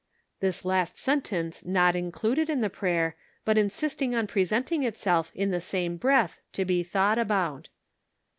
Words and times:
This 0.39 0.65
last 0.65 0.97
sentence 0.97 1.63
not 1.63 1.95
included 1.95 2.49
in 2.49 2.61
the 2.61 2.71
prayer, 2.71 3.15
but 3.45 3.55
insisting 3.55 4.15
on 4.15 4.25
presenting 4.25 4.81
itself 4.81 5.31
in 5.35 5.51
the 5.51 5.61
same 5.61 5.95
breath 5.95 6.39
to 6.53 6.65
be 6.65 6.81
thought 6.81 7.19
about. 7.19 7.69